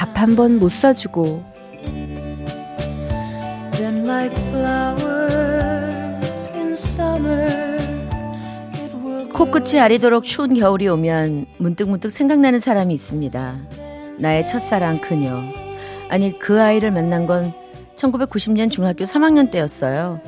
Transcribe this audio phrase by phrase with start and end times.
[0.00, 1.44] 밥한번못 사주고
[9.34, 13.60] 코끝이 아리도록 추운 겨울이 오면 문득 문득 생각나는 사람이 있습니다.
[14.18, 15.38] 나의 첫사랑 그녀.
[16.08, 17.52] 아니 그 아이를 만난 건
[17.96, 20.22] 1990년 중학교 3학년 때였어요.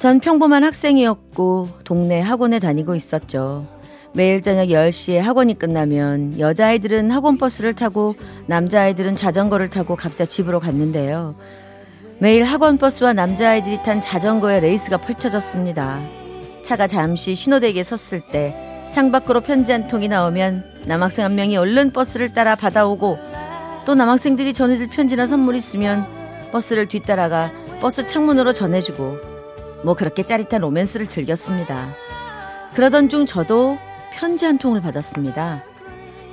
[0.00, 3.79] 전 평범한 학생이었고 동네 학원에 다니고 있었죠.
[4.12, 8.16] 매일 저녁 10시에 학원이 끝나면 여자아이들은 학원 버스를 타고
[8.46, 11.36] 남자아이들은 자전거를 타고 각자 집으로 갔는데요.
[12.18, 16.00] 매일 학원 버스와 남자아이들이 탄 자전거의 레이스가 펼쳐졌습니다.
[16.64, 22.32] 차가 잠시 신호대기에 섰을 때 창밖으로 편지 한 통이 나오면 남학생 한 명이 얼른 버스를
[22.32, 23.16] 따라 받아오고
[23.86, 26.04] 또 남학생들이 전해줄 편지나 선물 있으면
[26.50, 29.18] 버스를 뒤따라가 버스 창문으로 전해주고
[29.84, 31.94] 뭐 그렇게 짜릿한 로맨스를 즐겼습니다.
[32.74, 33.78] 그러던 중 저도
[34.12, 35.62] 편지 한 통을 받았습니다.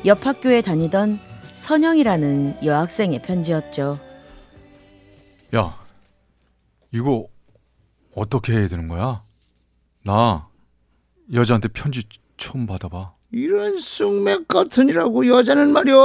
[0.06, 1.20] 옆 학교에 다니던
[1.56, 4.00] 선영이라는 여학생의 편지였죠.
[5.56, 5.78] 야
[6.94, 7.28] 이거
[8.16, 9.24] 어떻게 해야 되는 거야?
[10.04, 10.48] 나
[11.34, 12.04] 여자한테 편지
[12.38, 13.14] 처음 받아봐.
[13.32, 15.96] 이런 쑥맥 같으니라고 여자는 말이야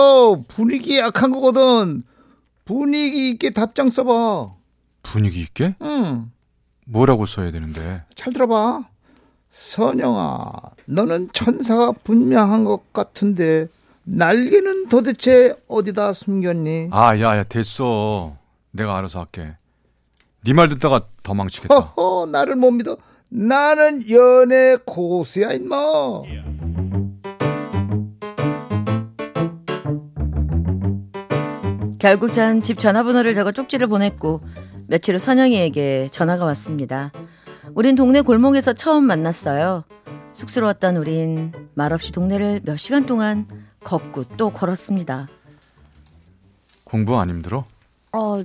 [0.49, 2.03] 분위기 약한 거거든.
[2.65, 4.55] 분위기 있게 답장 써봐.
[5.03, 5.77] 분위기 있게?
[5.83, 6.31] 응.
[6.87, 8.05] 뭐라고 써야 되는데?
[8.15, 8.89] 잘 들어봐.
[9.53, 10.51] 선영아,
[10.87, 13.69] 너는 천사가 분명한 것 같은데
[14.05, 16.89] 날개는 도대체 어디다 숨겼니?
[16.91, 18.35] 아, 야, 야, 됐어.
[18.71, 19.55] 내가 알아서 할게.
[20.45, 21.75] 네 말 듣다가 더 망치겠다.
[21.75, 22.97] 허허, 나를 못 믿어.
[23.29, 25.77] 나는 연애 고수야, 임마.
[31.99, 34.41] 결국 전 집 전화번호를 적어 쪽지를 보냈고
[34.89, 37.13] 며칠 후 선영이에게 전화가 왔습니다.
[37.75, 39.85] 우린 동네 골목에서 처음 만났어요.
[40.33, 43.47] 쑥스러웠던 우린 말없이 동네를 몇 시간 동안
[43.85, 45.29] 걷고 또 걸었습니다.
[46.85, 47.65] 공부 안 힘들어?
[48.13, 48.41] 어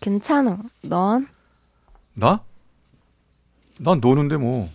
[0.00, 1.28] 괜찮아 넌?
[2.14, 2.42] 나?
[3.78, 4.68] 난 노는데 뭐.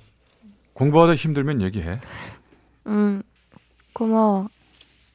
[0.74, 2.00] 공부하다 힘들면 얘기해.
[2.88, 3.24] 응
[3.94, 4.50] 고마워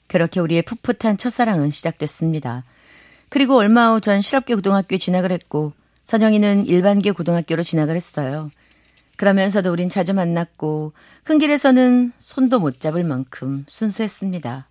[0.09, 2.65] 그렇게 우리의 풋풋한 첫사랑은 시작됐습니다.
[3.29, 5.73] 그리고 얼마 후 전 실업계 고등학교에 진학을 했고
[6.05, 8.51] 선영이는 일반계 고등학교로 진학을 했어요.
[9.17, 10.93] 그러면서도 우린 자주 만났고
[11.25, 14.69] 큰 길에서는 손도 못 잡을 만큼 순수했습니다.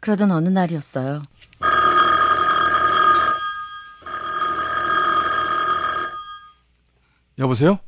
[0.00, 1.22] 그러던 어느 날이었어요.
[7.38, 7.78] 여보세요?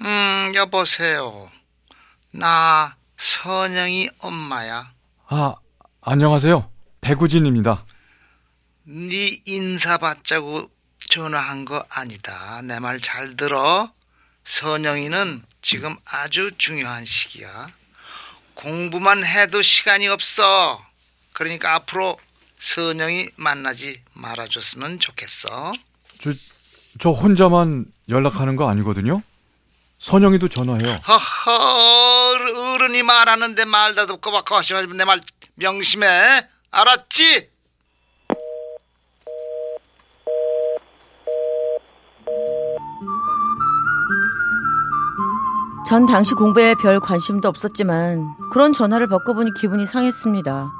[0.00, 1.50] 음, 여보세요.
[2.32, 4.92] 나 선영이 엄마야.
[5.28, 5.54] 아,
[6.02, 6.70] 안녕하세요.
[7.00, 7.84] 배구진입니다.
[8.84, 10.70] 네 인사 받자고
[11.10, 12.62] 전화한 거 아니다.
[12.62, 13.90] 내 말 잘 들어.
[14.48, 17.68] 선영이는 지금 아주 중요한 시기야.
[18.54, 20.82] 공부만 해도 시간이 없어.
[21.34, 22.18] 그러니까 앞으로
[22.58, 25.74] 선영이 만나지 말아줬으면 좋겠어.
[26.20, 26.32] 저,
[26.98, 29.22] 저 혼자만 연락하는 거 아니거든요?
[29.98, 30.94] 선영이도 전화해요.
[31.06, 35.20] 허허, 어른이 말하는데 말다 듣고 막 하시면 내말
[35.56, 36.48] 명심해.
[36.70, 37.50] 알았지?
[45.88, 50.70] 전 당시 공부에 별 관심도 없었지만 그런 전화를 받고 보니 기분이 상했습니다.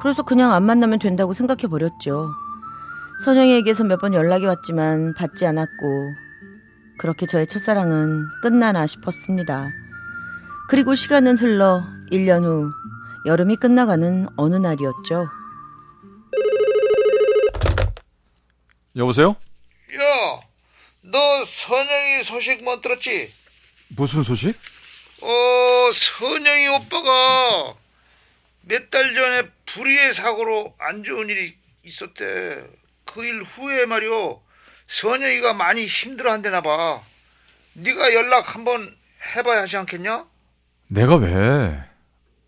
[0.00, 2.30] 그래서 그냥 안 만나면 된다고 생각해 버렸죠.
[3.24, 6.14] 선영이에게서 몇 번 연락이 왔지만 받지 않았고
[6.98, 9.68] 그렇게 저의 첫사랑은 끝나나 싶었습니다.
[10.68, 12.70] 그리고 시간은 흘러 1년 후
[13.26, 15.28] 여름이 끝나가는 어느 날이었죠.
[18.96, 19.36] 여보세요?
[19.94, 20.40] 야,
[21.02, 23.30] 너 선영이 소식 못 들었지?
[23.96, 24.54] 무슨 소식?
[25.20, 27.74] 어, 선영이 오빠가
[28.62, 31.54] 몇 달 전에 불의의 사고로 안 좋은 일이
[31.84, 32.64] 있었대.
[33.04, 34.42] 그 일 후에 말이오.
[34.88, 37.02] 선영이가 많이 힘들어한대나 봐.
[37.74, 38.96] 네가 연락 한번
[39.36, 40.24] 해봐야 하지 않겠냐?
[40.88, 41.82] 내가 왜?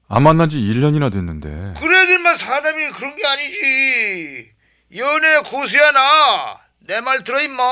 [0.08, 1.80] 안 만난 지 1년이나 됐는데.
[1.80, 4.52] 그래야 될만 사람이 그런 게 아니지.
[4.96, 6.60] 연애 고수야 나.
[6.80, 7.62] 내 말 들어 임마.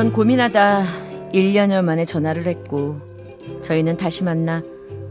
[0.00, 0.86] 전 고민하다
[1.34, 2.98] 1년여 만에 전화를 했고
[3.60, 4.62] 저희는 다시 만나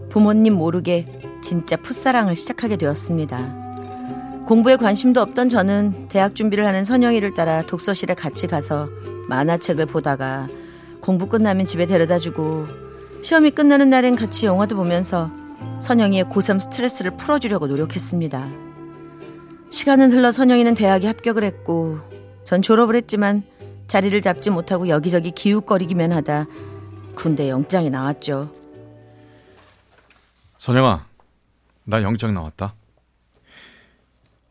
[0.10, 1.06] 부모님 모르게
[1.44, 4.46] 진짜 풋사랑을 시작하게 되었습니다.
[4.48, 8.90] 공부에 관심도 없던 저는 대학 준비를 하는 선영이를 따라 독서실에 같이 가서
[9.28, 10.48] 만화책을 보다가
[11.02, 12.66] 공부 끝나면 집에 데려다 주고
[13.22, 15.30] 시험이 끝나는 날엔 같이 영화도 보면서
[15.82, 18.50] 선영이의 고3 스트레스를 풀어주려고 노력했습니다.
[19.70, 22.00] 시간은 흘러 선영이는 대학에 합격을 했고
[22.44, 23.44] 전 졸업을 했지만
[23.90, 26.46] 자리를 잡지 못하고 여기저기 기웃거리기만 하다
[27.16, 28.54] 군대 영장이 나왔죠.
[30.60, 31.06] 선영아,
[31.86, 32.76] 나 영장 나왔다.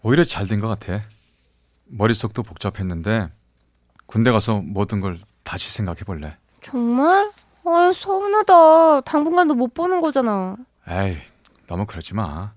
[0.02, 1.04] 오히려 잘 된 것 같아.
[1.86, 3.28] 머릿속도 복잡했는데
[4.06, 6.36] 군대 가서 모든 걸 다시 생각해 볼래.
[6.62, 7.30] 정말?
[7.64, 9.02] 아유, 서운하다.
[9.02, 10.56] 당분간도 못 보는 거잖아.
[10.88, 11.16] 에이,
[11.68, 12.52] 너무 그러지 마.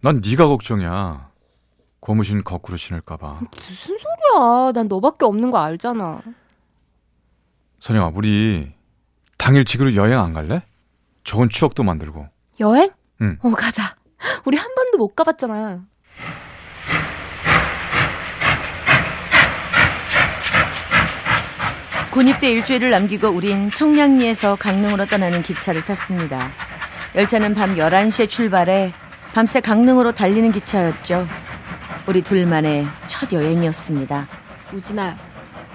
[0.00, 1.28] 난 네가 걱정이야.
[2.04, 3.40] 고무신 거꾸로 신을까 봐.
[3.66, 4.72] 무슨 소리야.
[4.74, 6.20] 난 너밖에 없는 거 알잖아.
[7.80, 8.74] 선영아, 우리
[9.38, 10.62] 당일치기로 여행 안 갈래?
[11.22, 12.28] 좋은 추억도 만들고.
[12.60, 12.90] 여행?
[13.22, 13.38] 응.
[13.42, 13.96] 어, 가자.
[14.44, 15.82] 우리 한 번도 못 가봤잖아.
[22.10, 26.50] 군입대 일주일을 남기고 우린 청량리에서 강릉으로 떠나는 기차를 탔습니다.
[27.14, 28.92] 열차는 밤 11시에 출발해
[29.32, 31.26] 밤새 강릉으로 달리는 기차였죠.
[32.06, 34.26] 우리 둘만의 첫 여행이었습니다.
[34.72, 35.16] 우진아,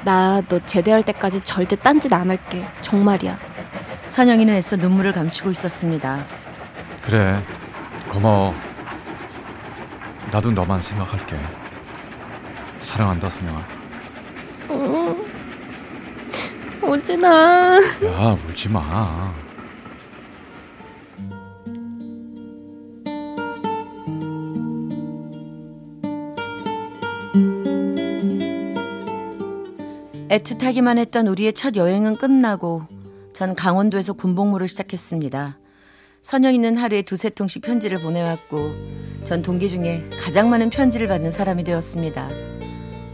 [0.04, 2.66] 나 너 제대할 때까지 절대 딴짓 안 할게.
[2.82, 3.38] 정말이야.
[4.08, 6.24] 선영이는 애써 눈물을 감추고 있었습니다.
[7.02, 7.44] 그래,
[8.08, 8.54] 고마워.
[10.32, 11.36] 나도 너만 생각할게.
[12.80, 13.62] 사랑한다, 선영아.
[16.82, 17.80] 우진아.
[18.06, 19.34] 야, 울지 마.
[30.30, 32.84] 애틋하기만 했던 우리의 첫 여행은 끝나고
[33.34, 35.58] 전 강원도에서 군복무를 시작했습니다.
[36.22, 38.72] 선영이는 하루에 두세 통씩 편지를 보내왔고
[39.24, 42.30] 전 동기 중에 가장 많은 편지를 받는 사람이 되었습니다.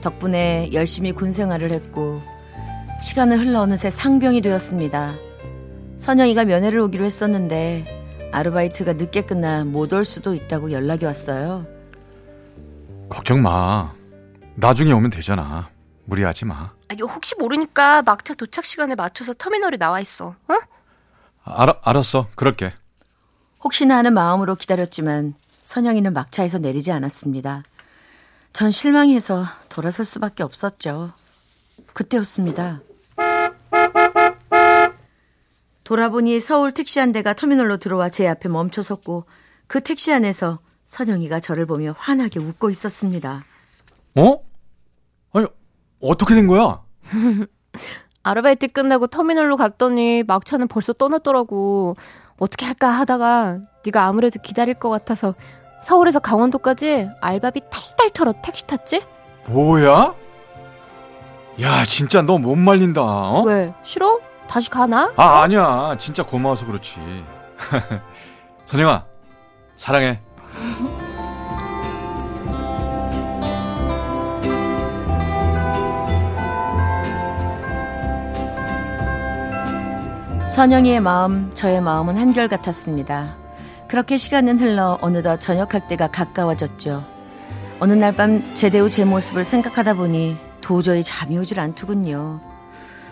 [0.02, 2.22] 덕분에 열심히 군 생활을 했고
[3.02, 5.16] 시간은 흘러 어느새 상병이 되었습니다.
[5.98, 11.66] 선영이가 면회를 오기로 했었는데 아르바이트가 늦게 끝나 못 올 수도 있다고 연락이 왔어요.
[13.08, 13.94] 걱정 마.
[14.56, 15.70] 나중에 오면 되잖아.
[16.06, 16.72] 무리하지 마.
[16.88, 20.36] 아니, 혹시 모르니까 막차 도착 시간에 맞춰서 터미널에 나와 있어.
[20.48, 20.54] 어?
[21.44, 22.28] 알아, 알았어.
[22.36, 22.72] 그럴게.
[23.64, 25.34] 혹시나 하는 마음으로 기다렸지만
[25.66, 27.64] 선영이는 막차에서 내리지 않았습니다.
[28.54, 31.12] 전 실망해서 돌아설 수밖에 없었죠.
[31.94, 32.82] 그때였습니다.
[35.84, 39.26] 돌아보니 서울 택시 한 대가 터미널로 들어와 제 앞에 멈춰 섰고
[39.68, 43.44] 그 택시 안에서 선영이가 저를 보며 환하게 웃고 있었습니다.
[44.16, 44.45] 어?
[46.02, 46.82] 어떻게 된 거야?
[48.24, 51.96] 아르바이트 끝나고 터미널로 갔더니 막차는 벌써 떠났더라고.
[52.40, 55.36] 어떻게 할까 하다가 네가 아무래도 기다릴 것 같아서
[55.82, 59.04] 서울에서 강원도까지 알바비 탈탈 털어 택시 탔지?
[59.48, 60.16] 뭐야?
[61.62, 63.02] 야, 진짜 너 못 말린다.
[63.02, 63.44] 어?
[63.44, 63.74] 왜?
[63.84, 64.20] 싫어?
[64.48, 65.14] 다시 가나?
[65.16, 65.96] 아, 아니야.
[66.00, 67.00] 진짜 고마워서 그렇지.
[68.66, 69.06] 선영아,
[69.78, 70.20] 사랑해.
[80.56, 83.36] 선영이의 마음, 저의 마음은 한결같았습니다.
[83.90, 87.04] 그렇게 시간은 흘러 어느덧 저녁할 때가 가까워졌죠.
[87.82, 92.40] 어느 날 밤 제대 후 제 모습을 생각하다 보니 도저히 잠이 오질 않더군요.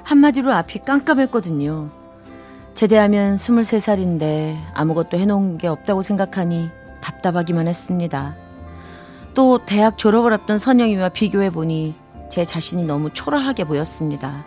[0.04, 1.90] 한마디로 앞이 깜깜했거든요.
[2.76, 6.70] 제대하면 23살인데 아무것도 해놓은 게 없다고 생각하니
[7.02, 8.36] 답답하기만 했습니다.
[9.34, 11.96] 또 대학 졸업을 앞둔 선영이와 비교해보니
[12.30, 14.46] 제 자신이 너무 초라하게 보였습니다.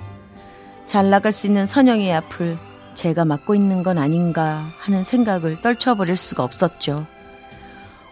[0.86, 2.56] 잘 나갈 수 있는 선영이의 앞을
[2.96, 7.06] 제가 맡고 있는 건 아닌가 하는 생각을 떨쳐버릴 수가 없었죠.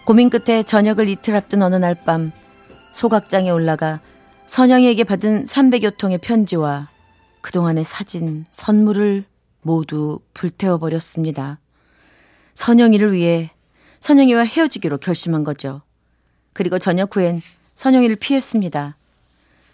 [0.05, 2.31] 고민 끝에 저녁을 이틀 앞둔 어느 날 밤
[2.93, 4.01] 소각장에 올라가
[4.47, 6.91] 선영이에게 받은 300여 통의 편지와
[7.41, 9.25] 그동안의 사진, 선물을
[9.63, 11.59] 모두 불태워버렸습니다.
[12.53, 13.51] 선영이를 위해
[14.01, 15.81] 선영이와 헤어지기로 결심한 거죠.
[16.53, 17.41] 그리고 저녁 후엔
[17.75, 18.97] 선영이를 피했습니다.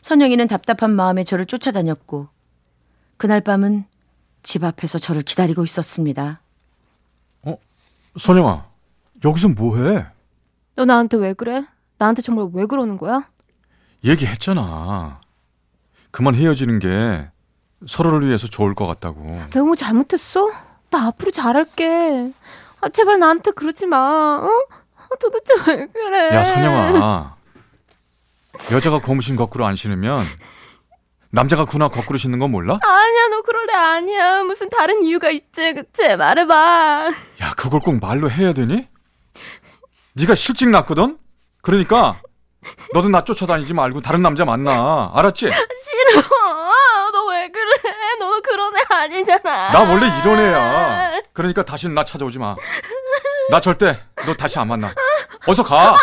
[0.03, 2.29] 선영이는 답답한 마음에 저를 쫓아다녔고
[3.17, 3.85] 그날 밤은
[4.43, 6.41] 집 앞에서 저를 기다리고 있었습니다.
[8.19, 8.67] 선영아,
[9.25, 10.05] 여기서 뭐해?
[10.75, 11.65] 너 나한테 왜 그래?
[11.97, 13.29] 나한테 정말 왜 그러는 거야?
[14.05, 15.21] 얘기했잖아.
[16.11, 17.29] 그만 헤어지는 게
[17.87, 19.23] 서로를 위해서 좋을 것 같다고.
[19.53, 20.51] 내가 뭐 잘못했어?
[20.91, 22.33] 나 앞으로 잘할게.
[22.81, 23.97] 아, 제발 나한테 그러지 마.
[24.43, 24.49] 어?
[24.97, 26.35] 아, 도대체 왜 그래?
[26.35, 27.37] 야, 선영아.
[28.73, 30.25] 여자가 고무신 거꾸로 안 신으면
[31.33, 32.79] 남자가 군화 거꾸로 신는 건 몰라?
[32.83, 34.43] 아니야, 너 그럴래 아니야.
[34.43, 36.17] 무슨 다른 이유가 있지, 그치?
[36.17, 37.13] 말해봐.
[37.43, 38.89] 야, 그걸 꼭 말로 해야 되니?
[40.15, 41.19] 네가 실직 났거든?
[41.63, 42.21] 그러니까
[42.95, 45.11] 너도 나 쫓아다니지 말고 다른 남자 만나.
[45.15, 45.47] 알았지?
[45.47, 46.23] 싫어.
[47.13, 47.71] 너 왜 그래?
[48.19, 49.71] 너 그런 애 아니잖아.
[49.71, 51.21] 나 원래 이런 애야.
[51.33, 52.57] 그러니까 다시는 나 찾아오지 마.
[53.51, 54.93] 나 절대 너 다시 안 만나.
[55.47, 55.97] 어서 가.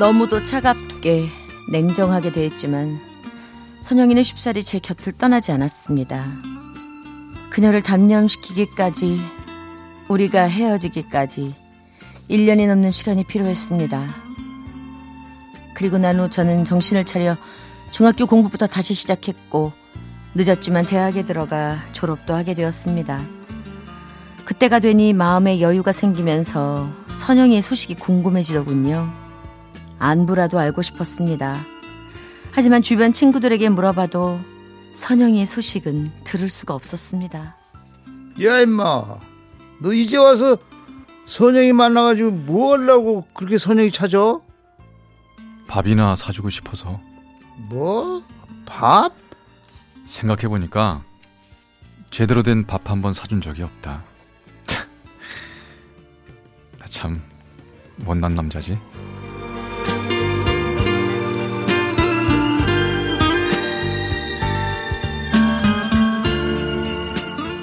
[0.00, 1.28] 너무도 차갑게
[1.70, 2.98] 냉정하게 대했지만
[3.82, 6.24] 선영이는 쉽사리 제 곁을 떠나지 않았습니다.
[7.50, 9.20] 그녀를 단념시키기까지
[10.08, 11.54] 우리가 헤어지기까지
[12.30, 14.06] 1년이 넘는 시간이 필요했습니다.
[15.74, 17.36] 그리고 난 후 저는 정신을 차려
[17.90, 19.72] 중학교 공부부터 다시 시작했고
[20.34, 23.20] 늦었지만 대학에 들어가 졸업도 하게 되었습니다.
[24.46, 29.29] 그때가 되니 마음에 여유가 생기면서 선영이의 소식이 궁금해지더군요.
[30.00, 31.60] 안부라도 알고 싶었습니다.
[32.52, 34.40] 하지만 주변 친구들에게 물어봐도
[34.94, 37.56] 선영이의 소식은 들을 수가 없었습니다.
[38.42, 39.18] 야 임마
[39.80, 40.56] 너 이제 와서
[41.26, 44.40] 선영이 만나가지고 뭐 하려고 그렇게 선영이 찾아?
[45.68, 47.00] 밥이나 사주고 싶어서
[47.68, 48.22] 뭐?
[48.66, 49.12] 밥?
[50.06, 51.04] 생각해보니까
[52.10, 54.02] 제대로 된 밥 한 번 사준 적이 없다.
[56.80, 57.22] 나참
[57.98, 58.76] 못난 남자지.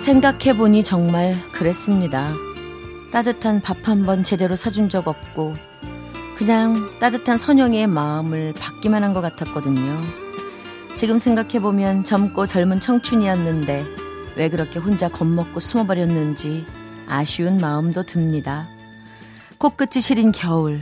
[0.08, 2.32] 생각해보니 정말 그랬습니다.
[3.12, 5.54] 따뜻한 밥 한 번 제대로 사준 적 없고
[6.38, 10.00] 그냥 따뜻한 선영이의 마음을 받기만 한 것 같았거든요.
[10.96, 13.84] 지금 생각해보면 젊고 젊은 청춘이었는데
[14.38, 16.66] 왜 그렇게 혼자 겁먹고 숨어버렸는지
[17.10, 18.70] 아쉬운 마음도 듭니다.
[19.58, 20.80] 코끝이 시린 겨울,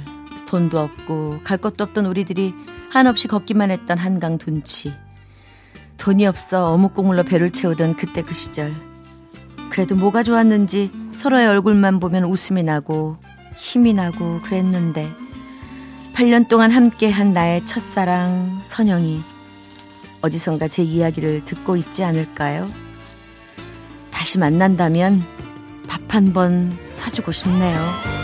[0.47, 2.53] 돈도 없고 갈 곳도 없던 우리들이
[2.91, 4.93] 한없이 걷기만 했던 한강 둔치.
[5.97, 8.71] 돈이 없어 어묵국물로 배를 채우던 그때 그 시절.
[9.69, 13.17] 그래도 뭐가 좋았는지 서로의 얼굴만 보면 웃음이 나고
[13.55, 15.11] 힘이 나고 그랬는데
[16.13, 19.21] 8년 동안 함께한 나의 첫사랑 선영이
[20.21, 22.69] 어디선가 제 이야기를 듣고 있지 않을까요?
[24.11, 25.21] 다시 만난다면
[25.87, 28.14] 밥 한 번 사주고 싶네요.